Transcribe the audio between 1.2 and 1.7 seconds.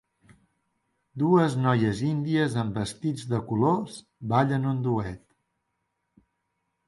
Dues